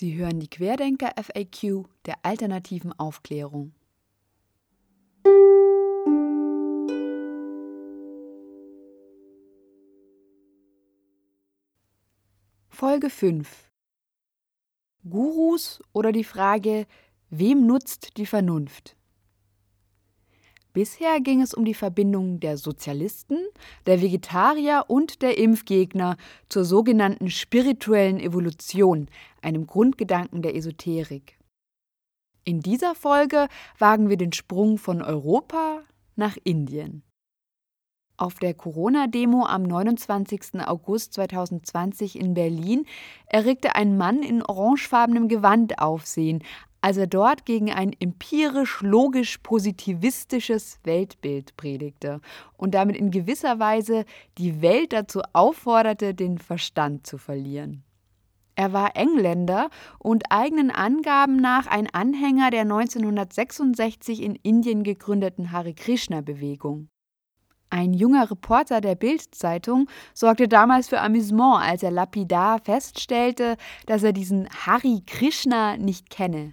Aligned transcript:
Sie 0.00 0.16
hören 0.16 0.40
die 0.40 0.48
Querdenker 0.48 1.12
FAQ 1.22 1.84
der 2.06 2.14
alternativen 2.22 2.98
Aufklärung. 2.98 3.74
Folge 12.70 13.10
5 13.10 13.70
Gurus 15.06 15.82
oder 15.92 16.12
die 16.12 16.24
Frage, 16.24 16.86
wem 17.28 17.66
nutzt 17.66 18.16
die 18.16 18.24
Vernunft? 18.24 18.96
Bisher 20.72 21.20
ging 21.20 21.42
es 21.42 21.52
um 21.52 21.64
die 21.64 21.74
Verbindung 21.74 22.38
der 22.38 22.56
Sozialisten, 22.56 23.38
der 23.86 24.00
Vegetarier 24.00 24.84
und 24.86 25.20
der 25.20 25.36
Impfgegner 25.36 26.16
zur 26.48 26.64
sogenannten 26.64 27.28
spirituellen 27.28 28.20
Evolution, 28.20 29.08
einem 29.42 29.66
Grundgedanken 29.66 30.42
der 30.42 30.54
Esoterik. 30.54 31.38
In 32.44 32.60
dieser 32.60 32.94
Folge 32.94 33.48
wagen 33.78 34.08
wir 34.08 34.16
den 34.16 34.32
Sprung 34.32 34.78
von 34.78 35.02
Europa 35.02 35.82
nach 36.16 36.36
Indien. 36.42 37.02
Auf 38.16 38.38
der 38.38 38.52
Corona-Demo 38.52 39.46
am 39.46 39.62
29. 39.62 40.60
August 40.66 41.14
2020 41.14 42.18
in 42.18 42.34
Berlin 42.34 42.84
erregte 43.26 43.76
ein 43.76 43.96
Mann 43.96 44.22
in 44.22 44.42
orangefarbenem 44.42 45.28
Gewand 45.28 45.78
Aufsehen, 45.78 46.42
als 46.82 46.98
er 46.98 47.06
dort 47.06 47.46
gegen 47.46 47.70
ein 47.70 47.94
empirisch-logisch-positivistisches 47.98 50.80
Weltbild 50.84 51.56
predigte 51.56 52.20
und 52.56 52.74
damit 52.74 52.96
in 52.96 53.10
gewisser 53.10 53.58
Weise 53.58 54.04
die 54.38 54.62
Welt 54.62 54.92
dazu 54.92 55.22
aufforderte, 55.32 56.14
den 56.14 56.38
Verstand 56.38 57.06
zu 57.06 57.16
verlieren. 57.16 57.84
Er 58.54 58.72
war 58.72 58.96
Engländer 58.96 59.70
und 59.98 60.24
eigenen 60.30 60.70
Angaben 60.70 61.36
nach 61.36 61.66
ein 61.66 61.88
Anhänger 61.92 62.50
der 62.50 62.62
1966 62.62 64.22
in 64.22 64.34
Indien 64.36 64.82
gegründeten 64.82 65.52
Hare 65.52 65.74
Krishna-Bewegung. 65.74 66.88
Ein 67.70 67.94
junger 67.94 68.28
Reporter 68.28 68.80
der 68.80 68.96
Bild-Zeitung 68.96 69.88
sorgte 70.12 70.48
damals 70.48 70.88
für 70.88 71.00
Amüsement, 71.00 71.62
als 71.62 71.84
er 71.84 71.92
lapidar 71.92 72.58
feststellte, 72.58 73.56
dass 73.86 74.02
er 74.02 74.12
diesen 74.12 74.48
Hari 74.66 75.02
Krishna 75.06 75.76
nicht 75.76 76.10
kenne. 76.10 76.52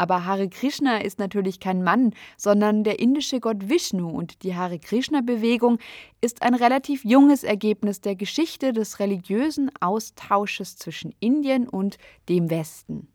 Aber 0.00 0.24
Hare 0.24 0.48
Krishna 0.48 1.02
ist 1.02 1.18
natürlich 1.18 1.60
kein 1.60 1.82
Mann, 1.82 2.14
sondern 2.38 2.84
der 2.84 3.00
indische 3.00 3.38
Gott 3.38 3.68
Vishnu 3.68 4.08
und 4.08 4.42
die 4.44 4.56
Hare 4.56 4.78
Krishna-Bewegung 4.78 5.76
ist 6.22 6.40
ein 6.40 6.54
relativ 6.54 7.04
junges 7.04 7.44
Ergebnis 7.44 8.00
der 8.00 8.16
Geschichte 8.16 8.72
des 8.72 8.98
religiösen 8.98 9.70
Austausches 9.78 10.76
zwischen 10.76 11.14
Indien 11.20 11.68
und 11.68 11.98
dem 12.30 12.48
Westen. 12.48 13.08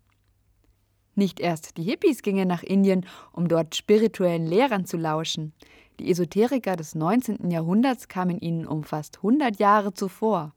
Nicht 1.15 1.39
erst 1.39 1.77
die 1.77 1.83
Hippies 1.83 2.21
gingen 2.21 2.47
nach 2.47 2.61
Indien, 2.61 3.07
um 3.31 3.47
dort 3.47 3.75
spirituellen 3.75 4.45
Lehrern 4.45 4.85
zu 4.85 4.97
lauschen. 4.97 5.53
Die 5.99 6.11
Esoteriker 6.11 6.75
des 6.75 6.93
19. 6.93 7.49
Jahrhunderts 7.49 8.09
kamen 8.09 8.37
ihnen 8.37 8.67
um 8.67 8.83
fast 8.83 9.17
100 9.17 9.57
Jahre 9.57 9.95
zuvor. 9.95 10.53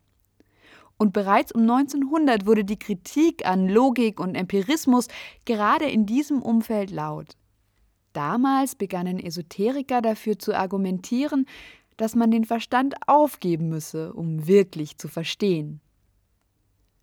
Und 0.99 1.13
bereits 1.13 1.53
um 1.53 1.63
1900 1.63 2.45
wurde 2.45 2.65
die 2.65 2.79
Kritik 2.79 3.47
an 3.47 3.69
Logik 3.69 4.19
und 4.19 4.35
Empirismus 4.35 5.07
gerade 5.45 5.87
in 5.87 6.07
diesem 6.07 6.43
Umfeld 6.43 6.91
laut. 6.91 7.37
Damals 8.13 8.75
begannen 8.75 9.21
Esoteriker 9.21 10.03
dafür 10.03 10.39
zu 10.39 10.57
argumentieren, 10.57 11.47
dass 11.97 12.17
man 12.17 12.31
den 12.33 12.45
Verstand 12.45 12.97
aufgeben 13.07 13.69
müsse, 13.69 14.13
um 14.13 14.49
wirklich 14.49 14.99
zu 14.99 15.07
verstehen. 15.09 15.81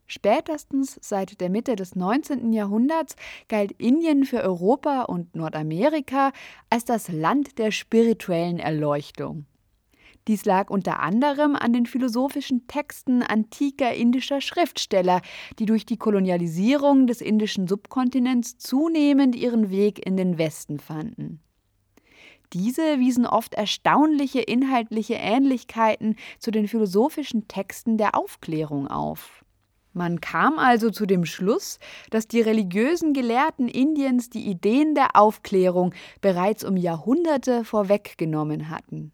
Spätestens 0.07 0.99
seit 1.01 1.41
der 1.41 1.49
Mitte 1.49 1.75
des 1.75 1.95
19. 1.95 2.53
Jahrhunderts 2.53 3.15
galt 3.47 3.71
Indien 3.73 4.25
für 4.25 4.41
Europa 4.43 5.03
und 5.03 5.35
Nordamerika 5.35 6.31
als 6.69 6.85
das 6.85 7.07
Land 7.07 7.57
der 7.57 7.71
spirituellen 7.71 8.59
Erleuchtung. 8.59 9.45
Dies 10.27 10.45
lag 10.45 10.71
unter 10.71 11.01
anderem 11.01 11.55
an 11.55 11.71
den 11.71 11.85
philosophischen 11.85 12.65
Texten 12.67 13.21
antiker 13.21 13.93
indischer 13.93 14.41
Schriftsteller, 14.41 15.21
die 15.59 15.65
durch 15.65 15.85
die 15.85 15.97
Kolonialisierung 15.97 17.05
des 17.05 17.21
indischen 17.21 17.67
Subkontinents 17.67 18.57
zunehmend 18.57 19.35
ihren 19.35 19.69
Weg 19.69 20.03
in 20.05 20.17
den 20.17 20.37
Westen 20.39 20.79
fanden. 20.79 21.41
Diese 22.53 22.99
wiesen 22.99 23.25
oft 23.25 23.53
erstaunliche 23.53 24.41
inhaltliche 24.41 25.15
Ähnlichkeiten 25.15 26.15
zu 26.39 26.51
den 26.51 26.67
philosophischen 26.67 27.47
Texten 27.47 27.97
der 27.97 28.15
Aufklärung 28.15 28.87
auf. 28.87 29.43
Man 29.93 30.19
kam 30.19 30.59
also 30.59 30.89
zu 30.89 31.05
dem 31.05 31.25
Schluss, 31.25 31.79
dass 32.09 32.27
die 32.27 32.41
religiösen 32.41 33.13
Gelehrten 33.13 33.69
Indiens 33.69 34.29
die 34.29 34.45
Ideen 34.45 34.93
der 34.93 35.15
Aufklärung 35.15 35.93
bereits 36.19 36.65
um 36.65 36.75
Jahrhunderte 36.75 37.63
vorweggenommen 37.63 38.69
hatten. 38.69 39.11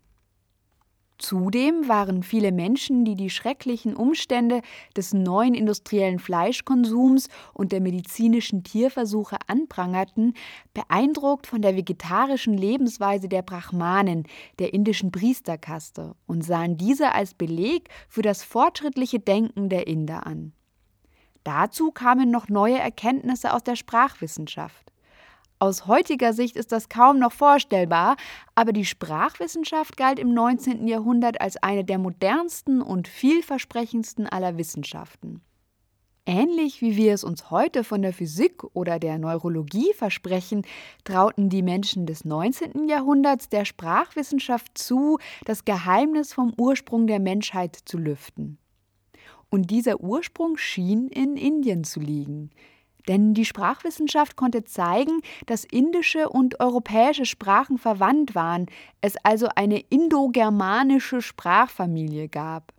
Zudem 1.22 1.88
waren 1.88 2.24
viele 2.24 2.52
Menschen, 2.52 3.06
die 3.06 3.14
die 3.14 3.30
schrecklichen 3.30 3.96
Umstände 3.96 4.62
des 4.98 5.14
neuen 5.14 5.54
industriellen 5.54 6.18
Fleischkonsums 6.18 7.30
und 7.54 7.72
der 7.72 7.80
medizinischen 7.80 8.64
Tierversuche 8.64 9.38
anprangerten, 9.46 10.34
beeindruckt 10.74 11.46
von 11.46 11.62
der 11.62 11.76
vegetarischen 11.76 12.58
Lebensweise 12.58 13.30
der 13.30 13.44
Brahmanen, 13.44 14.24
der 14.58 14.74
indischen 14.74 15.12
Priesterkaste, 15.12 16.16
und 16.26 16.44
sahen 16.44 16.78
diese 16.78 17.14
als 17.14 17.36
Beleg 17.36 17.90
für 18.09 18.24
das 18.24 18.44
fortschrittliche 18.44 19.20
Denken 19.20 19.70
der 19.70 19.86
Inder 19.86 20.26
an. 20.26 20.53
Dazu 21.44 21.92
kamen 21.92 22.32
noch 22.32 22.50
neue 22.50 22.80
Erkenntnisse 22.80 23.53
aus 23.53 23.64
der 23.64 23.76
Sprachwissenschaft. 23.76 24.91
Aus 25.61 25.85
heutiger 25.85 26.33
Sicht 26.33 26.57
ist 26.57 26.72
das 26.72 26.89
kaum 26.89 27.19
noch 27.19 27.33
vorstellbar, 27.33 28.17
aber 28.55 28.73
die 28.73 28.83
Sprachwissenschaft 28.83 29.95
galt 29.95 30.17
im 30.17 30.33
19. 30.33 30.88
Jahrhundert 30.88 31.39
als 31.39 31.55
eine 31.61 31.85
der 31.85 31.99
modernsten 31.99 32.81
und 32.81 33.07
vielversprechendsten 33.07 34.25
aller 34.25 34.57
Wissenschaften. 34.57 35.41
Ähnlich 36.25 36.81
wie 36.81 36.95
wir 36.95 37.13
es 37.13 37.23
uns 37.23 37.51
heute 37.51 37.83
von 37.83 38.01
der 38.01 38.11
Physik 38.11 38.63
oder 38.73 38.97
der 38.97 39.19
Neurologie 39.19 39.94
versprechen, 39.94 40.63
trauten 41.03 41.49
die 41.49 41.61
Menschen 41.61 42.07
des 42.07 42.25
19. 42.25 42.88
Jahrhunderts 42.89 43.47
der 43.47 43.66
Sprachwissenschaft 43.66 44.75
zu, 44.75 45.19
das 45.45 45.63
Geheimnis 45.63 46.33
vom 46.33 46.55
Ursprung 46.57 47.05
der 47.05 47.19
Menschheit 47.19 47.78
zu 47.85 47.99
lüften. 47.99 48.57
Und 49.51 49.69
dieser 49.69 50.01
Ursprung 50.01 50.57
schien 50.57 51.07
in 51.07 51.38
Indien 51.38 51.83
zu 51.83 51.99
liegen. 51.99 52.49
Denn 53.11 53.33
die 53.33 53.44
Sprachwissenschaft 53.44 54.38
konnte 54.38 54.63
zeigen, 54.63 55.19
dass 55.45 55.66
indische 55.66 56.29
und 56.29 56.61
europäische 56.61 57.25
Sprachen 57.25 57.77
verwandt 57.77 58.35
waren, 58.35 58.67
es 59.01 59.17
also 59.25 59.49
eine 59.53 59.81
indogermanische 59.89 61.22
Sprachfamilie 61.22 62.29
gab. 62.29 62.72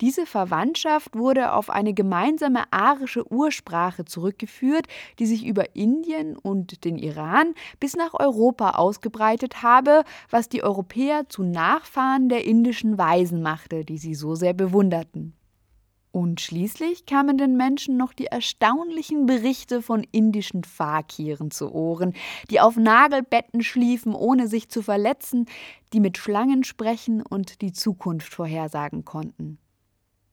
Diese 0.00 0.26
Verwandtschaft 0.26 1.16
wurde 1.16 1.52
auf 1.52 1.70
eine 1.70 1.94
gemeinsame 1.94 2.64
arische 2.72 3.30
Ursprache 3.30 4.04
zurückgeführt, 4.04 4.88
die 5.20 5.26
sich 5.26 5.46
über 5.46 5.76
Indien 5.76 6.36
und 6.36 6.84
den 6.84 6.98
Iran 6.98 7.54
bis 7.78 7.94
nach 7.94 8.12
Europa 8.12 8.70
ausgebreitet 8.70 9.62
habe, 9.62 10.02
was 10.30 10.48
die 10.48 10.64
Europäer 10.64 11.28
zu 11.28 11.44
Nachfahren 11.44 12.28
der 12.28 12.44
indischen 12.44 12.98
Weisen 12.98 13.40
machte, 13.40 13.84
die 13.84 13.98
sie 13.98 14.16
so 14.16 14.34
sehr 14.34 14.52
bewunderten. 14.52 15.36
Und 16.14 16.40
schließlich 16.40 17.06
kamen 17.06 17.38
den 17.38 17.56
Menschen 17.56 17.96
noch 17.96 18.12
die 18.12 18.26
erstaunlichen 18.26 19.26
Berichte 19.26 19.82
von 19.82 20.06
indischen 20.12 20.62
Fakiren 20.62 21.50
zu 21.50 21.74
Ohren, 21.74 22.12
die 22.50 22.60
auf 22.60 22.76
Nagelbetten 22.76 23.64
schliefen, 23.64 24.14
ohne 24.14 24.46
sich 24.46 24.68
zu 24.68 24.80
verletzen, 24.80 25.46
die 25.92 25.98
mit 25.98 26.16
Schlangen 26.16 26.62
sprechen 26.62 27.20
und 27.20 27.62
die 27.62 27.72
Zukunft 27.72 28.32
vorhersagen 28.32 29.04
konnten. 29.04 29.58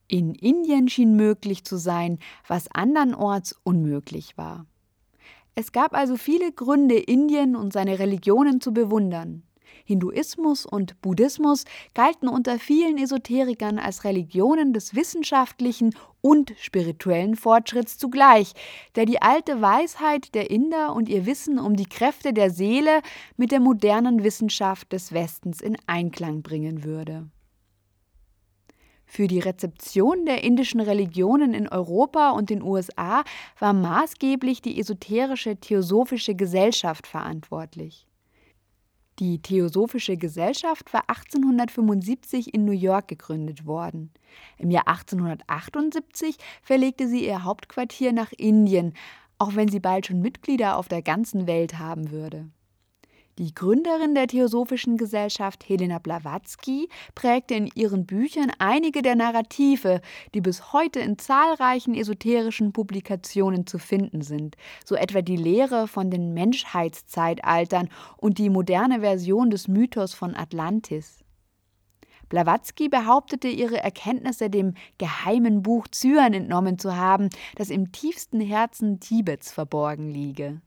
In 0.06 0.36
Indien 0.36 0.86
schien 0.86 1.16
möglich 1.16 1.64
zu 1.64 1.76
sein, 1.78 2.20
was 2.46 2.70
andernorts 2.70 3.56
unmöglich 3.64 4.38
war. 4.38 4.66
Es 5.56 5.72
gab 5.72 5.96
also 5.96 6.16
viele 6.16 6.52
Gründe, 6.52 6.96
Indien 6.96 7.56
und 7.56 7.72
seine 7.72 7.98
Religionen 7.98 8.60
zu 8.60 8.72
bewundern. 8.72 9.42
Hinduismus 9.84 10.66
und 10.66 11.00
Buddhismus 11.00 11.64
galten 11.94 12.28
unter 12.28 12.58
vielen 12.58 12.98
Esoterikern 12.98 13.78
als 13.78 14.04
Religionen 14.04 14.72
des 14.72 14.94
wissenschaftlichen 14.94 15.94
und 16.20 16.54
spirituellen 16.58 17.36
Fortschritts 17.36 17.98
zugleich, 17.98 18.52
der 18.94 19.06
die 19.06 19.20
alte 19.20 19.60
Weisheit 19.60 20.34
der 20.34 20.50
Inder 20.50 20.94
und 20.94 21.08
ihr 21.08 21.26
Wissen 21.26 21.58
um 21.58 21.76
die 21.76 21.88
Kräfte 21.88 22.32
der 22.32 22.50
Seele 22.50 23.02
mit 23.36 23.50
der 23.52 23.60
modernen 23.60 24.22
Wissenschaft 24.22 24.92
des 24.92 25.12
Westens 25.12 25.60
in 25.60 25.76
Einklang 25.86 26.42
bringen 26.42 26.84
würde. 26.84 27.28
Für 29.04 29.26
die 29.26 29.40
Rezeption 29.40 30.24
der 30.24 30.42
indischen 30.42 30.80
Religionen 30.80 31.52
in 31.52 31.68
Europa 31.68 32.30
und 32.30 32.48
den 32.48 32.62
USA 32.62 33.24
war 33.58 33.74
maßgeblich 33.74 34.62
die 34.62 34.80
esoterische 34.80 35.56
Theosophische 35.56 36.34
Gesellschaft 36.34 37.06
verantwortlich. 37.06 38.06
Die 39.18 39.42
Theosophische 39.42 40.16
Gesellschaft 40.16 40.92
war 40.92 41.02
1875 41.08 42.54
in 42.54 42.64
New 42.64 42.72
York 42.72 43.08
gegründet 43.08 43.66
worden. 43.66 44.10
Im 44.56 44.70
Jahr 44.70 44.88
1878 44.88 46.38
verlegte 46.62 47.06
sie 47.06 47.26
ihr 47.26 47.44
Hauptquartier 47.44 48.12
nach 48.12 48.32
Indien, 48.32 48.94
auch 49.38 49.54
wenn 49.54 49.68
sie 49.68 49.80
bald 49.80 50.06
schon 50.06 50.22
Mitglieder 50.22 50.78
auf 50.78 50.88
der 50.88 51.02
ganzen 51.02 51.46
Welt 51.46 51.78
haben 51.78 52.10
würde. 52.10 52.48
Die 53.38 53.54
Gründerin 53.54 54.14
der 54.14 54.26
Theosophischen 54.26 54.98
Gesellschaft, 54.98 55.66
Helena 55.66 55.98
Blavatsky, 55.98 56.90
prägte 57.14 57.54
in 57.54 57.66
ihren 57.74 58.04
Büchern 58.04 58.52
einige 58.58 59.00
der 59.00 59.16
Narrative, 59.16 60.02
die 60.34 60.42
bis 60.42 60.74
heute 60.74 61.00
in 61.00 61.16
zahlreichen 61.16 61.94
esoterischen 61.94 62.74
Publikationen 62.74 63.66
zu 63.66 63.78
finden 63.78 64.20
sind, 64.20 64.56
so 64.84 64.96
etwa 64.96 65.22
die 65.22 65.36
Lehre 65.36 65.88
von 65.88 66.10
den 66.10 66.34
Menschheitszeitaltern 66.34 67.88
und 68.18 68.36
die 68.36 68.50
moderne 68.50 69.00
Version 69.00 69.48
des 69.48 69.66
Mythos 69.66 70.12
von 70.12 70.36
Atlantis. 70.36 71.24
Blavatsky 72.28 72.90
behauptete, 72.90 73.48
ihre 73.48 73.82
Erkenntnisse 73.82 74.50
dem 74.50 74.74
geheimen 74.98 75.62
Buch 75.62 75.88
Zyan 75.88 76.34
entnommen 76.34 76.78
zu 76.78 76.96
haben, 76.96 77.30
das 77.56 77.70
im 77.70 77.92
tiefsten 77.92 78.40
Herzen 78.42 79.00
Tibets 79.00 79.50
verborgen 79.50 80.10
liege. 80.10 80.60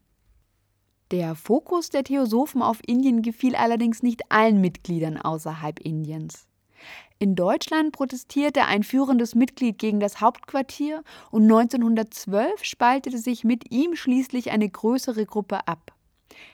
Der 1.12 1.36
Fokus 1.36 1.92
der 1.92 2.04
Theosophen 2.04 2.63
auf 2.63 2.80
Indien 2.86 3.22
gefiel 3.22 3.56
allerdings 3.56 4.02
nicht 4.02 4.31
allen 4.31 4.60
Mitgliedern 4.60 5.18
außerhalb 5.18 5.80
Indiens. 5.80 6.48
In 7.19 7.36
Deutschland 7.36 7.92
protestierte 7.92 8.66
ein 8.66 8.84
führendes 8.84 9.36
Mitglied 9.36 9.78
gegen 9.78 10.00
das 10.00 10.19
Hauptquartier 10.19 11.04
und 11.30 11.44
1912 11.44 12.63
spaltete 12.63 13.19
sich 13.19 13.44
mit 13.44 13.72
ihm 13.72 13.96
schließlich 13.96 14.52
eine 14.52 14.68
größere 14.68 15.25
Gruppe 15.25 15.68
ab. 15.68 15.94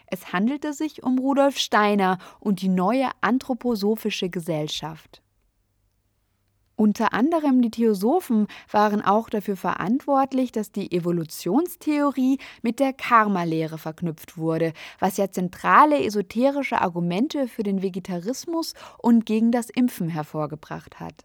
Es 0.08 0.34
handelte 0.34 0.74
sich 0.74 1.02
um 1.02 1.18
Rudolf 1.18 1.58
Steiner 1.58 2.18
und 2.40 2.62
die 2.62 2.70
neue 2.70 3.10
Anthroposophische 3.22 4.30
Gesellschaft. 4.30 5.21
Unter 6.82 7.14
anderem 7.14 7.62
die 7.62 7.70
Theosophen 7.70 8.48
waren 8.72 9.04
auch 9.04 9.30
dafür 9.30 9.56
verantwortlich, 9.56 10.52
dass 10.52 10.72
die 10.72 10.92
Evolutionstheorie 10.92 12.40
mit 12.64 12.80
der 12.80 12.92
Karma-Lehre 12.92 13.78
verknüpft 13.78 14.36
wurde, 14.36 14.74
was 14.98 15.18
ja 15.18 15.30
zentrale 15.30 16.04
esoterische 16.04 16.82
Argumente 16.82 17.48
für 17.48 17.62
den 17.62 17.84
Vegetarismus 17.84 18.74
und 18.98 19.28
gegen 19.28 19.52
das 19.52 19.70
Impfen 19.70 20.10
hervorgebracht 20.10 21.00
hat. 21.00 21.24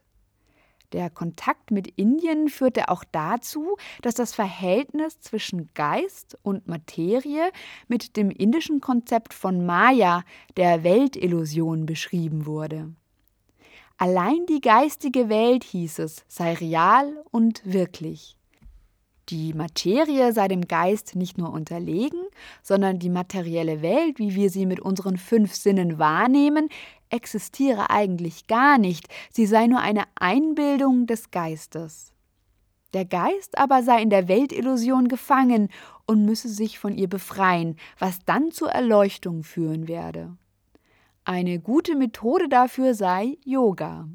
Der 0.92 1.08
Kontakt 1.08 1.70
mit 1.70 1.88
Indien 1.88 2.50
führte 2.50 2.90
auch 2.90 3.04
dazu, 3.10 3.78
dass 4.02 4.14
das 4.14 4.34
Verhältnis 4.34 5.20
zwischen 5.20 5.70
Geist 5.72 6.36
und 6.42 6.68
Materie 6.68 7.50
mit 7.88 8.18
dem 8.18 8.30
indischen 8.30 8.82
Konzept 8.82 9.32
von 9.32 9.64
Maya, 9.64 10.22
der 10.58 10.84
Weltillusion, 10.84 11.86
beschrieben 11.86 12.44
wurde. 12.44 12.94
Allein 13.98 14.44
die 14.46 14.60
geistige 14.60 15.30
Welt, 15.30 15.64
hieß 15.64 16.00
es, 16.00 16.24
sei 16.28 16.52
real 16.52 17.24
und 17.30 17.62
wirklich. 17.64 18.36
Die 19.30 19.54
Materie 19.54 20.32
sei 20.32 20.48
dem 20.48 20.68
Geist 20.68 21.16
nicht 21.16 21.38
nur 21.38 21.50
unterlegen, 21.50 22.20
sondern 22.62 22.98
die 22.98 23.08
materielle 23.08 23.80
Welt, 23.80 24.18
wie 24.18 24.34
wir 24.34 24.50
sie 24.50 24.66
mit 24.66 24.80
unseren 24.80 25.16
fünf 25.16 25.54
Sinnen 25.54 25.98
wahrnehmen, 25.98 26.68
existiere 27.08 27.90
eigentlich 27.90 28.46
gar 28.46 28.78
nicht, 28.78 29.08
sie 29.32 29.46
sei 29.46 29.66
nur 29.66 29.80
eine 29.80 30.04
Einbildung 30.14 31.06
des 31.06 31.30
Geistes. 31.30 32.12
Der 32.92 33.04
Geist 33.04 33.58
aber 33.58 33.82
sei 33.82 34.02
in 34.02 34.10
der 34.10 34.28
Weltillusion 34.28 35.08
gefangen 35.08 35.70
und 36.06 36.24
müsse 36.24 36.48
sich 36.48 36.78
von 36.78 36.94
ihr 36.96 37.08
befreien, 37.08 37.76
was 37.98 38.20
dann 38.26 38.52
zur 38.52 38.70
Erleuchtung 38.70 39.42
führen 39.42 39.88
werde. 39.88 40.36
Eine 41.28 41.58
gute 41.58 41.96
Methode 41.96 42.48
dafür 42.48 42.94
sei 42.94 43.36
Yoga. 43.44 44.08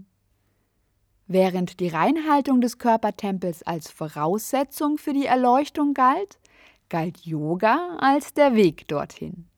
Während 1.28 1.82
die 1.82 1.90
Reinhaltung 1.90 2.62
des 2.62 2.78
Körpertempels 2.78 3.64
als 3.64 3.92
Voraussetzung 3.92 4.98
für 4.98 5.12
die 5.12 5.26
Erleuchtung 5.26 5.94
galt, 5.94 6.40
galt 6.88 7.18
Yoga 7.26 7.98
als 8.00 8.34
der 8.34 8.56
Weg 8.56 8.88
dorthin. 8.88 9.50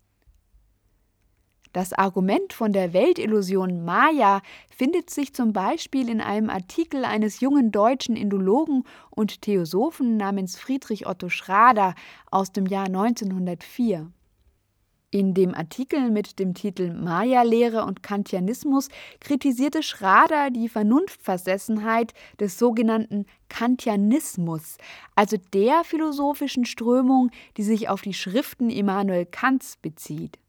Das 1.73 1.93
Argument 1.93 2.53
von 2.53 2.73
der 2.73 2.91
Weltillusion 2.91 3.85
Maya 3.85 4.41
findet 4.75 5.11
sich 5.11 5.35
zum 5.35 5.53
Beispiel 5.53 6.09
in 6.09 6.21
einem 6.21 6.49
Artikel 6.49 7.05
eines 7.05 7.39
jungen 7.39 7.71
deutschen 7.71 8.15
Indologen 8.15 8.83
und 9.11 9.43
Theosophen 9.43 10.17
namens 10.17 10.57
Friedrich 10.57 11.05
Otto 11.05 11.29
Schrader 11.29 11.93
aus 12.31 12.51
dem 12.51 12.65
Jahr 12.65 12.87
1904. 12.87 14.11
In 15.13 15.35
dem 15.35 15.53
Artikel 15.53 16.09
mit 16.09 16.39
dem 16.39 16.55
Titel 16.55 16.91
Maya-Lehre 16.91 17.85
und 17.85 18.01
Kantianismus 18.01 18.89
kritisierte 19.19 19.83
Schrader 19.83 20.49
die 20.49 20.67
Vernunftversessenheit 20.67 22.15
des 22.39 22.57
sogenannten 22.57 23.27
Kantianismus, 23.47 24.77
also 25.13 25.37
der 25.53 25.83
philosophischen 25.83 26.65
Strömung, 26.65 27.29
die 27.57 27.61
sich 27.61 27.89
auf 27.89 28.01
die 28.01 28.15
Schriften 28.15 28.71
Immanuel 28.71 29.27
Kants 29.27 29.77
bezieht. 29.83 30.39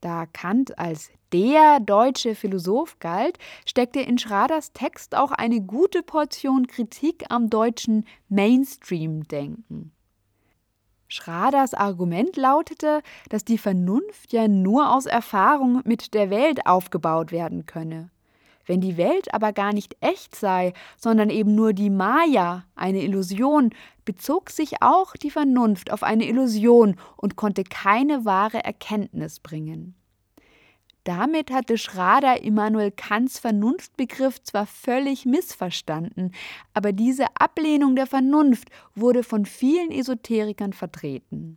Da 0.00 0.26
Kant 0.26 0.78
als 0.78 1.10
der 1.32 1.80
deutsche 1.80 2.36
Philosoph 2.36 3.00
galt, 3.00 3.38
steckte 3.66 3.98
in 3.98 4.18
Schraders 4.18 4.72
Text 4.72 5.16
auch 5.16 5.32
eine 5.32 5.60
gute 5.60 6.04
Portion 6.04 6.68
Kritik 6.68 7.24
am 7.28 7.50
deutschen 7.50 8.06
Mainstream-Denken. 8.28 9.90
Schraders 11.08 11.72
Argument 11.72 12.36
lautete, 12.36 13.02
dass 13.30 13.44
die 13.44 13.56
Vernunft 13.58 14.32
ja 14.32 14.46
nur 14.46 14.94
aus 14.94 15.06
Erfahrung 15.06 15.80
mit 15.84 16.12
der 16.12 16.28
Welt 16.28 16.66
aufgebaut 16.66 17.32
werden 17.32 17.64
könne. 17.64 18.10
Wenn 18.66 18.82
die 18.82 18.98
Welt 18.98 19.32
aber 19.32 19.54
gar 19.54 19.72
nicht 19.72 19.96
echt 20.00 20.36
sei, 20.36 20.74
sondern 20.98 21.30
eben 21.30 21.54
nur 21.54 21.72
die 21.72 21.88
Maya, 21.88 22.64
eine 22.76 23.02
Illusion, 23.02 23.70
bezog 24.04 24.50
sich 24.50 24.82
auch 24.82 25.14
die 25.14 25.30
Vernunft 25.30 25.90
auf 25.90 26.02
eine 26.02 26.28
Illusion 26.28 26.96
und 27.16 27.36
konnte 27.36 27.64
keine 27.64 28.26
wahre 28.26 28.62
Erkenntnis 28.62 29.40
bringen. 29.40 29.94
Damit 31.08 31.50
hatte 31.50 31.78
Schrader 31.78 32.42
Immanuel 32.42 32.90
Kants 32.90 33.38
Vernunftbegriff 33.38 34.42
zwar 34.42 34.66
völlig 34.66 35.24
missverstanden, 35.24 36.32
aber 36.74 36.92
diese 36.92 37.24
Ablehnung 37.34 37.96
der 37.96 38.06
Vernunft 38.06 38.68
wurde 38.94 39.22
von 39.22 39.46
vielen 39.46 39.90
Esoterikern 39.90 40.74
vertreten. 40.74 41.56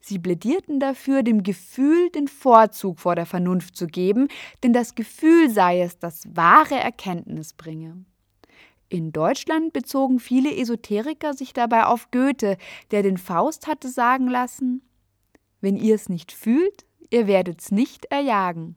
Sie 0.00 0.18
plädierten 0.18 0.80
dafür, 0.80 1.22
dem 1.22 1.42
Gefühl 1.42 2.08
den 2.08 2.28
Vorzug 2.28 2.98
vor 2.98 3.14
der 3.14 3.26
Vernunft 3.26 3.76
zu 3.76 3.88
geben, 3.88 4.28
denn 4.62 4.72
das 4.72 4.94
Gefühl 4.94 5.50
sei 5.50 5.82
es, 5.82 5.98
das 5.98 6.22
wahre 6.34 6.76
Erkenntnis 6.76 7.52
bringe. 7.52 8.06
In 8.88 9.12
Deutschland 9.12 9.74
bezogen 9.74 10.18
viele 10.18 10.56
Esoteriker 10.56 11.34
sich 11.34 11.52
dabei 11.52 11.84
auf 11.84 12.10
Goethe, 12.10 12.56
der 12.90 13.02
den 13.02 13.18
Faust 13.18 13.66
hatte 13.66 13.90
sagen 13.90 14.28
lassen 14.28 14.80
Wenn 15.60 15.76
ihr 15.76 15.94
es 15.94 16.08
nicht 16.08 16.32
fühlt, 16.32 16.86
ihr 17.10 17.26
werdet's 17.26 17.70
nicht 17.70 18.06
erjagen. 18.06 18.76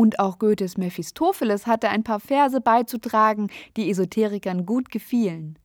Und 0.00 0.18
auch 0.18 0.38
Goethes 0.38 0.78
Mephistopheles 0.78 1.66
hatte 1.66 1.90
ein 1.90 2.04
paar 2.04 2.20
Verse 2.20 2.58
beizutragen, 2.58 3.50
die 3.76 3.90
Esoterikern 3.90 4.64
gut 4.64 4.90
gefielen. 4.90 5.58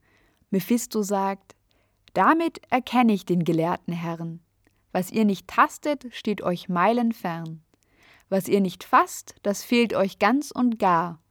Mephisto 0.50 1.04
sagt: 1.04 1.56
Damit 2.14 2.60
erkenne 2.70 3.14
ich 3.14 3.26
den 3.26 3.46
gelehrten 3.46 3.94
Herrn. 3.94 4.42
Was 4.92 5.10
ihr 5.10 5.24
nicht 5.24 5.48
tastet, 5.48 6.08
steht 6.12 6.42
euch 6.42 6.68
meilenfern. 6.68 7.64
Was 8.28 8.50
ihr 8.50 8.60
nicht 8.60 8.84
fasst, 8.84 9.36
das 9.42 9.64
fehlt 9.64 9.94
euch 9.94 10.20
ganz 10.20 10.52
und 10.52 10.80
gar. 10.80 11.22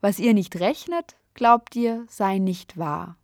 Was 0.00 0.18
ihr 0.18 0.32
nicht 0.32 0.58
rechnet, 0.58 1.18
glaubt 1.34 1.76
ihr, 1.76 2.06
sei 2.08 2.38
nicht 2.38 2.78
wahr. 2.78 3.18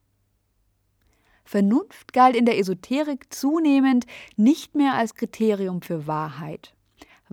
Vernunft 1.43 2.13
galt 2.13 2.37
in 2.37 2.45
der 2.45 2.59
Esoterik 2.59 3.33
zunehmend 3.33 4.05
nicht 4.37 4.75
mehr 4.75 4.93
als 4.93 5.15
Kriterium 5.15 5.81
für 5.81 6.07
Wahrheit. 6.07 6.75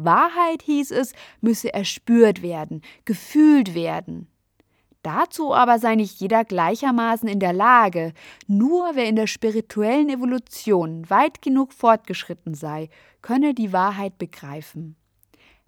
Wahrheit, 0.03 0.63
hieß 0.63 0.91
es, 0.91 1.13
müsse 1.41 1.73
erspürt 1.73 2.41
werden, 2.41 2.81
gefühlt 3.05 3.73
werden. 3.73 4.27
Dazu 5.01 5.53
aber 5.53 5.79
sei 5.79 5.95
nicht 5.95 6.19
jeder 6.19 6.43
gleichermaßen 6.43 7.29
in 7.29 7.39
der 7.39 7.53
Lage, 7.53 8.13
nur 8.47 8.91
wer 8.95 9.05
in 9.05 9.15
der 9.15 9.27
spirituellen 9.27 10.09
Evolution 10.09 11.09
weit 11.09 11.41
genug 11.41 11.71
fortgeschritten 11.71 12.53
sei, 12.53 12.89
könne 13.21 13.53
die 13.53 13.71
Wahrheit 13.71 14.17
begreifen. 14.17 14.95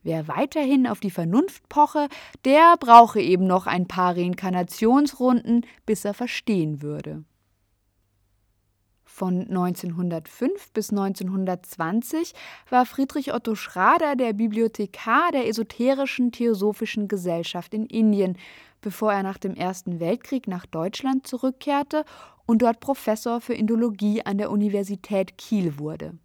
Wer 0.03 0.27
weiterhin 0.27 0.87
auf 0.87 0.99
die 0.99 1.11
Vernunft 1.11 1.69
poche, 1.69 2.07
der 2.43 2.75
brauche 2.77 3.21
eben 3.21 3.45
noch 3.45 3.67
ein 3.67 3.87
paar 3.87 4.17
Reinkarnationsrunden, 4.17 5.65
bis 5.85 6.03
er 6.05 6.13
verstehen 6.13 6.81
würde. 6.81 7.23
Von 9.21 9.41
1905 9.41 10.71
bis 10.71 10.89
1920 10.89 12.33
war 12.71 12.87
Friedrich 12.87 13.35
Otto 13.35 13.53
Schrader 13.53 14.15
der 14.15 14.33
Bibliothekar 14.33 15.29
der 15.31 15.47
Esoterischen 15.47 16.31
Theosophischen 16.31 17.07
Gesellschaft 17.07 17.75
in 17.75 17.85
Indien, 17.85 18.35
bevor 18.81 19.13
er 19.13 19.21
nach 19.21 19.37
dem 19.37 19.53
Ersten 19.53 19.99
Weltkrieg 19.99 20.47
nach 20.47 20.65
Deutschland 20.65 21.27
zurückkehrte 21.27 22.03
und 22.47 22.63
dort 22.63 22.79
Professor 22.79 23.41
für 23.41 23.53
Indologie 23.53 24.25
an 24.25 24.39
der 24.39 24.49
Universität 24.49 25.37
Kiel 25.37 25.77
wurde. 25.77 26.17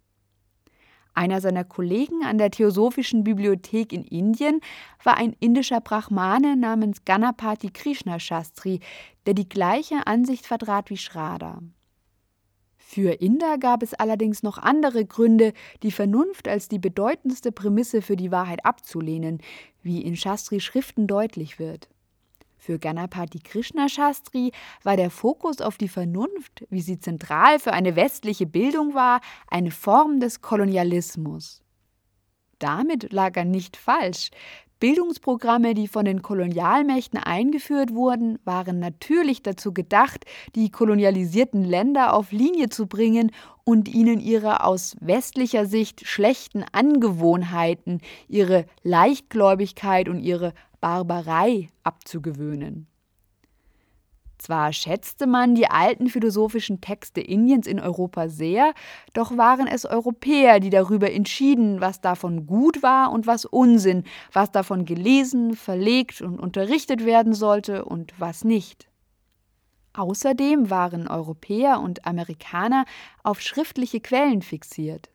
Einer 1.13 1.39
seiner 1.39 1.65
Kollegen 1.65 2.23
an 2.25 2.39
der 2.39 2.49
Theosophischen 2.49 3.23
Bibliothek 3.23 3.93
in 3.93 4.05
Indien 4.05 4.59
war 5.03 5.17
ein 5.17 5.35
indischer 5.39 5.81
Brahmane 5.81 6.57
namens 6.57 7.05
Ganapati 7.05 7.69
Krishna 7.69 8.19
Shastri, 8.19 8.79
der 9.27 9.35
die 9.35 9.47
gleiche 9.47 10.07
Ansicht 10.07 10.47
vertrat 10.47 10.89
wie 10.89 10.97
Schrader. 10.97 11.61
Für 12.89 13.19
Inder 13.19 13.57
gab 13.57 13.83
es 13.83 13.93
allerdings 13.93 14.43
noch 14.43 14.57
andere 14.57 15.03
Gründe, 15.03 15.51
die 15.83 15.91
Vernunft 15.91 16.47
als 16.47 16.69
die 16.69 16.79
bedeutendste 16.79 17.51
Prämisse 17.51 18.01
für 18.01 18.15
die 18.15 18.31
Wahrheit 18.31 18.65
abzulehnen, 18.65 19.41
wie 19.83 20.01
in 20.01 20.15
Shastri 20.15 20.61
Schriften 20.61 21.05
deutlich 21.05 21.59
wird. 21.59 21.89
Für 22.55 22.79
Ganapati 22.79 23.39
Krishna 23.39 23.89
Shastri 23.89 24.53
war 24.83 24.95
der 24.95 25.09
Fokus 25.09 25.59
auf 25.59 25.77
die 25.77 25.89
Vernunft, 25.89 26.65
wie 26.69 26.79
sie 26.79 26.97
zentral 26.97 27.59
für 27.59 27.73
eine 27.73 27.97
westliche 27.97 28.45
Bildung 28.45 28.93
war, 28.93 29.19
eine 29.49 29.71
Form 29.71 30.21
des 30.21 30.41
Kolonialismus. 30.41 31.61
Damit 32.57 33.11
lag 33.11 33.35
er 33.35 33.45
nicht 33.45 33.75
falsch. 33.75 34.31
Bildungsprogramme, 34.79 35.73
die 35.73 35.87
von 35.87 36.05
den 36.05 36.21
Kolonialmächten 36.21 37.19
eingeführt 37.19 37.93
wurden, 37.93 38.37
waren 38.45 38.79
natürlich 38.79 39.41
dazu 39.41 39.73
gedacht, 39.73 40.25
die 40.55 40.69
kolonialisierten 40.69 41.63
Länder 41.63 42.13
auf 42.13 42.31
Linie 42.31 42.69
zu 42.69 42.85
bringen 42.87 43.31
und 43.63 43.87
ihnen 43.87 44.19
ihre 44.19 44.63
aus 44.63 44.95
westlicher 45.01 45.65
Sicht 45.65 46.07
schlechten 46.07 46.63
Angewohnheiten, 46.71 48.01
ihre 48.27 48.65
Leichtgläubigkeit 48.83 50.09
und 50.09 50.19
ihre 50.19 50.53
Barbarei 50.79 51.69
abzugewöhnen. 51.83 52.87
Zwar 54.47 54.71
schätzte 54.71 55.27
man 55.27 55.55
die 55.55 55.67
alten 55.67 56.07
philosophischen 56.07 56.79
Texte 56.79 57.19
Indiens 57.19 57.67
in 57.67 57.81
Europa 57.81 58.29
sehr, 58.29 58.73
doch 59.11 59.35
waren 59.35 59.67
es 59.67 59.83
Europäer, 59.83 60.61
die 60.61 60.69
darüber 60.69 61.11
entschieden, 61.11 61.81
was 61.81 61.99
davon 61.99 62.47
gut 62.47 62.81
war 62.81 63.11
und 63.11 63.27
was 63.27 63.43
Unsinn, 63.43 64.05
was 64.31 64.49
davon 64.49 64.85
gelesen, 64.85 65.57
verlegt 65.57 66.21
und 66.21 66.39
unterrichtet 66.39 67.03
werden 67.03 67.33
sollte 67.33 67.83
und 67.83 68.13
was 68.19 68.45
nicht. 68.45 68.87
Außerdem 69.91 70.69
waren 70.69 71.09
Europäer 71.09 71.81
und 71.81 72.05
Amerikaner 72.05 72.85
auf 73.23 73.41
schriftliche 73.41 73.99
Quellen 73.99 74.41
fixiert. 74.41 75.09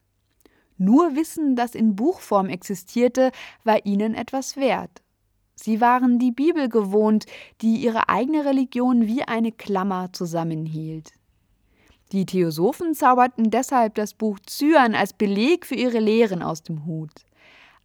Nur 0.76 1.16
Wissen, 1.16 1.56
das 1.56 1.74
in 1.74 1.96
Buchform 1.96 2.50
existierte, 2.50 3.32
war 3.64 3.86
ihnen 3.86 4.14
etwas 4.14 4.58
wert. 4.58 5.01
Sie 5.62 5.81
waren 5.81 6.19
die 6.19 6.33
Bibel 6.33 6.69
gewohnt, 6.69 7.26
die 7.61 7.76
ihre 7.76 8.09
eigene 8.09 8.45
Religion 8.45 9.07
wie 9.07 9.23
eine 9.23 9.52
Klammer 9.52 10.12
zusammenhielt. 10.12 11.12
Die 12.11 12.26
Theosophen 12.26 12.95
zauberten 12.95 13.50
deshalb 13.50 13.95
das 13.95 14.12
Buch 14.12 14.40
Zyan 14.45 14.97
als 14.97 15.12
Beleg 15.12 15.64
für 15.64 15.76
ihre 15.76 16.00
Lehren 16.00 16.42
aus 16.42 16.64
dem 16.64 16.85
Hut. 16.85 17.12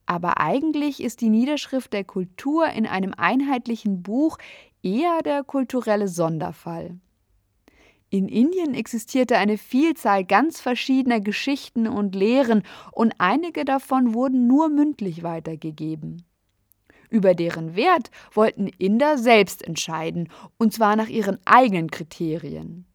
Aber 0.07 0.39
eigentlich 0.39 1.03
ist 1.03 1.21
die 1.21 1.29
Niederschrift 1.29 1.93
der 1.93 2.03
Kultur 2.03 2.67
in 2.67 2.87
einem 2.87 3.13
einheitlichen 3.15 4.01
Buch 4.01 4.37
eher 4.81 5.21
der 5.23 5.43
kulturelle 5.43 6.07
Sonderfall. 6.07 6.99
In 8.09 8.27
Indien 8.27 8.73
existierte 8.73 9.37
eine 9.37 9.57
Vielzahl 9.57 10.25
ganz 10.25 10.61
verschiedener 10.61 11.19
Geschichten 11.19 11.87
und 11.87 12.15
Lehren, 12.15 12.63
und 12.91 13.13
einige 13.19 13.65
davon 13.65 14.13
wurden 14.13 14.47
nur 14.47 14.69
mündlich 14.69 15.23
weitergegeben. 15.23 16.26
Über 17.09 17.33
deren 17.33 17.75
Wert 17.75 18.11
wollten 18.33 18.67
Inder 18.67 19.17
selbst 19.17 19.65
entscheiden, 19.65 20.29
und 20.57 20.73
zwar 20.73 20.95
nach 20.95 21.07
ihren 21.07 21.39
eigenen 21.45 21.89
Kriterien. 21.89 22.85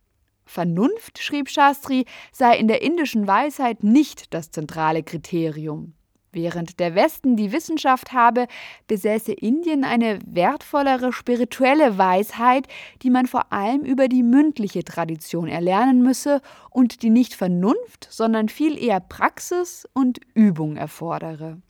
Vernunft, 0.45 1.19
schrieb 1.19 1.49
Shastri, 1.49 2.05
sei 2.31 2.59
in 2.59 2.69
der 2.69 2.83
indischen 2.83 3.27
Weisheit 3.27 3.83
nicht 3.83 4.35
das 4.35 4.51
zentrale 4.51 5.03
Kriterium. 5.03 5.95
Während 6.35 6.81
der 6.81 6.95
Westen 6.95 7.37
die 7.37 7.53
Wissenschaft 7.53 8.13
habe, 8.13 8.47
besäße 8.87 9.33
Indien 9.33 9.85
eine 9.85 10.19
wertvollere 10.27 11.13
spirituelle 11.13 11.99
Weisheit, 11.99 12.69
die 13.03 13.11
man 13.11 13.27
vor 13.27 13.53
allem 13.53 13.83
über 13.83 14.09
die 14.09 14.23
mündliche 14.23 14.83
Tradition 14.83 15.49
erlernen 15.49 16.03
müsse 16.03 16.41
und 16.71 17.03
die 17.03 17.11
nicht 17.11 17.35
Vernunft, 17.35 18.09
sondern 18.11 18.49
viel 18.49 18.83
eher 18.83 19.01
Praxis 19.01 19.87
und 19.93 20.21
Übung 20.33 20.77
erfordere. 20.77 21.61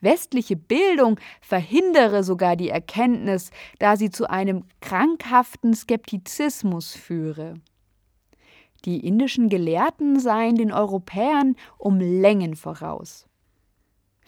Westliche 0.00 0.56
Bildung 0.56 1.18
verhindere 1.40 2.22
sogar 2.24 2.56
die 2.56 2.68
Erkenntnis, 2.68 3.50
da 3.78 3.96
sie 3.96 4.10
zu 4.10 4.28
einem 4.30 4.64
krankhaften 4.80 5.74
Skeptizismus 5.74 6.94
führe. 6.94 7.54
Die 8.84 9.04
indischen 9.04 9.48
Gelehrten 9.48 10.20
seien 10.20 10.54
den 10.54 10.72
Europäern 10.72 11.56
um 11.78 11.98
Längen 11.98 12.54
voraus. 12.54 13.26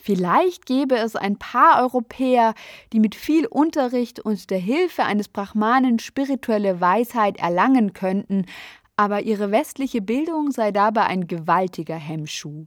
Vielleicht 0.03 0.65
gäbe 0.65 0.97
es 0.97 1.15
ein 1.15 1.37
paar 1.37 1.83
Europäer, 1.83 2.55
die 2.93 3.01
mit 3.01 3.15
viel 3.15 3.47
Unterricht 3.47 4.19
und 4.19 4.51
der 4.51 4.59
Hilfe 4.59 5.05
eines 5.05 5.29
Brahmanen 5.29 5.99
spirituelle 5.99 6.81
Weisheit 6.81 7.37
erlangen 7.39 7.93
könnten, 7.93 8.47
aber 8.97 9.23
ihre 9.23 9.51
westliche 9.51 10.01
Bildung 10.01 10.51
sei 10.53 10.73
dabei 10.73 11.05
ein 11.05 11.27
gewaltiger 11.27 11.97
Hemmschuh. 11.97 12.65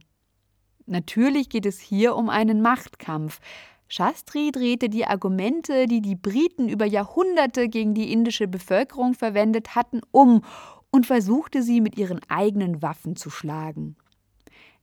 Natürlich 0.86 1.48
geht 1.48 1.66
es 1.66 1.80
hier 1.80 2.14
um 2.14 2.28
einen 2.28 2.60
Machtkampf. 2.60 3.40
Shastri 3.88 4.50
drehte 4.50 4.88
die 4.88 5.06
Argumente, 5.06 5.86
die 5.86 6.00
die 6.00 6.16
Briten 6.16 6.68
über 6.68 6.84
Jahrhunderte 6.84 7.68
gegen 7.68 7.94
die 7.94 8.12
indische 8.12 8.48
Bevölkerung 8.48 9.14
verwendet 9.14 9.74
hatten, 9.74 10.00
um 10.10 10.42
und 10.90 11.06
versuchte 11.06 11.62
sie 11.62 11.80
mit 11.80 11.98
ihren 11.98 12.20
eigenen 12.28 12.82
Waffen 12.82 13.16
zu 13.16 13.30
schlagen. 13.30 13.96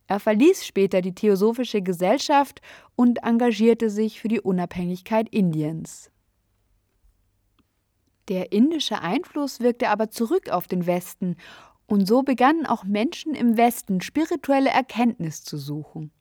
Er 0.08 0.20
verließ 0.20 0.66
später 0.66 1.02
die 1.02 1.16
Theosophische 1.16 1.82
Gesellschaft 1.82 2.62
und 2.96 3.24
engagierte 3.24 3.90
sich 3.90 4.20
für 4.20 4.28
die 4.28 4.42
Unabhängigkeit 4.42 5.30
Indiens. 5.30 6.12
Der 8.28 8.52
indische 8.52 9.02
Einfluss 9.02 9.62
wirkte 9.62 9.90
aber 9.90 10.10
zurück 10.10 10.50
auf 10.50 10.68
den 10.68 10.86
Westen 10.86 11.38
und 11.92 12.08
so 12.08 12.24
begannen 12.24 12.66
auch 12.66 12.86
Menschen 12.86 13.36
im 13.36 13.58
Westen 13.58 14.00
spirituelle 14.00 14.70
Erkenntnis 14.70 15.44
zu 15.44 15.58
suchen. 15.58 16.12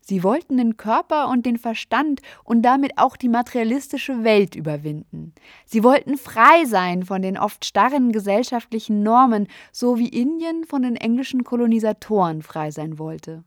Sie 0.00 0.24
wollten 0.24 0.56
den 0.56 0.76
Körper 0.76 1.28
und 1.28 1.46
den 1.46 1.58
Verstand 1.58 2.22
und 2.42 2.62
damit 2.62 2.98
auch 2.98 3.16
die 3.16 3.28
materialistische 3.28 4.24
Welt 4.24 4.56
überwinden. 4.56 5.32
Sie 5.64 5.84
wollten 5.84 6.16
frei 6.16 6.64
sein 6.64 7.04
von 7.04 7.22
den 7.22 7.38
oft 7.38 7.64
starren 7.64 8.10
gesellschaftlichen 8.10 9.04
Normen, 9.04 9.46
so 9.70 9.96
wie 9.96 10.08
Indien 10.08 10.64
von 10.64 10.82
den 10.82 10.96
englischen 10.96 11.44
Kolonisatoren 11.44 12.42
frei 12.42 12.72
sein 12.72 12.98
wollte. 12.98 13.44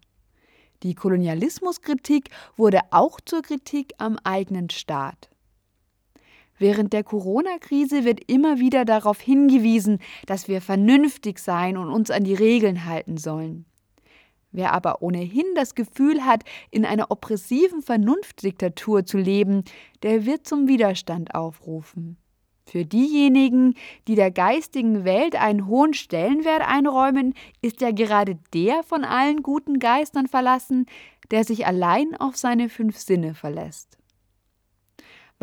Die 0.84 0.96
Kolonialismuskritik 0.96 2.30
wurde 2.56 2.80
auch 2.92 3.20
zur 3.20 3.42
Kritik 3.42 3.94
am 3.98 4.18
eigenen 4.24 4.70
Staat. 4.70 5.33
Während 6.64 6.94
der 6.94 7.04
Corona-Krise 7.04 8.06
wird 8.06 8.22
immer 8.32 8.58
wieder 8.58 8.86
darauf 8.86 9.20
hingewiesen, 9.20 10.00
dass 10.28 10.48
wir 10.48 10.62
vernünftig 10.62 11.40
sein 11.40 11.76
und 11.76 11.90
uns 11.90 12.10
an 12.10 12.24
die 12.24 12.36
Regeln 12.36 12.86
halten 12.86 13.18
sollen. 13.18 13.66
Wer 14.54 14.72
aber 14.72 15.02
ohnehin 15.02 15.44
das 15.56 15.76
Gefühl 15.76 16.24
hat, 16.24 16.46
in 16.72 16.86
einer 16.86 17.12
oppressiven 17.12 17.82
Vernunftdiktatur 17.82 19.06
zu 19.06 19.18
leben, 19.18 19.66
der 20.04 20.26
wird 20.26 20.48
zum 20.48 20.70
Widerstand 20.70 21.36
aufrufen. 21.36 22.16
Für 22.66 22.86
diejenigen, 22.86 23.74
die 24.08 24.16
der 24.16 24.32
geistigen 24.32 25.04
Welt 25.04 25.36
einen 25.36 25.68
hohen 25.68 25.94
Stellenwert 25.94 26.66
einräumen, 26.66 27.34
ist 27.62 27.82
ja 27.82 27.92
gerade 27.92 28.38
der 28.54 28.84
von 28.84 29.04
allen 29.04 29.44
guten 29.44 29.80
Geistern 29.80 30.28
verlassen, 30.30 30.86
der 31.30 31.44
sich 31.44 31.68
allein 31.68 32.16
auf 32.16 32.38
seine 32.38 32.70
fünf 32.70 32.98
Sinne 33.00 33.34
verlässt. 33.34 33.98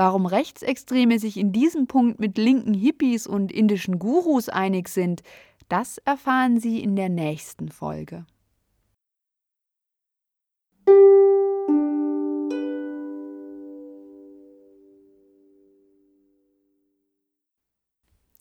Warum 0.03 0.25
Rechtsextreme 0.25 1.19
sich 1.19 1.37
in 1.37 1.53
diesem 1.53 1.87
Punkt 1.87 2.21
mit 2.21 2.39
linken 2.39 2.73
Hippies 2.73 3.27
und 3.27 3.53
indischen 3.53 3.99
Gurus 3.99 4.49
einig 4.49 4.89
sind, 4.89 5.23
das 5.69 5.99
erfahren 5.99 6.59
Sie 6.59 6.83
in 6.83 6.97
der 6.97 7.11
nächsten 7.11 7.69
Folge. 7.69 8.25